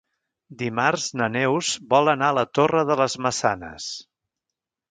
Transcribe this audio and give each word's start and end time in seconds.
Dimarts 0.61 1.03
na 1.21 1.27
Neus 1.33 1.69
vol 1.93 2.11
anar 2.15 2.31
a 2.33 2.37
la 2.39 2.47
Torre 2.61 2.83
de 2.93 2.99
les 3.03 3.19
Maçanes. 3.27 3.91